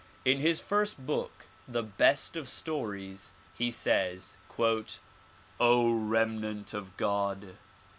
In 0.25 0.39
his 0.39 0.59
first 0.59 1.05
book 1.05 1.45
Tlte 1.69 1.91
Best 1.95 2.35
of 2.35 2.47
Stones 2.49 3.33
he 3.55 3.69
says 3.69 4.35
"0 4.57 4.87
Remnant 5.91 6.73
of 6.73 6.97
God! 6.97 7.49